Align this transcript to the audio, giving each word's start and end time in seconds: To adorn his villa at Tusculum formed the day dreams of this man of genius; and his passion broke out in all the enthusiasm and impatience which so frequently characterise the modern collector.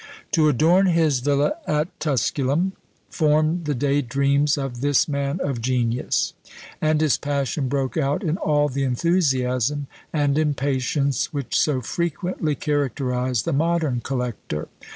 To 0.31 0.49
adorn 0.49 0.87
his 0.87 1.19
villa 1.19 1.57
at 1.67 1.99
Tusculum 1.99 2.73
formed 3.11 3.65
the 3.65 3.75
day 3.75 4.01
dreams 4.01 4.57
of 4.57 4.81
this 4.81 5.07
man 5.07 5.39
of 5.43 5.61
genius; 5.61 6.33
and 6.81 6.99
his 6.99 7.19
passion 7.19 7.67
broke 7.69 7.97
out 7.97 8.23
in 8.23 8.37
all 8.37 8.67
the 8.67 8.83
enthusiasm 8.83 9.85
and 10.11 10.39
impatience 10.39 11.31
which 11.31 11.55
so 11.55 11.81
frequently 11.81 12.55
characterise 12.55 13.43
the 13.43 13.53
modern 13.53 13.99
collector. 14.01 14.69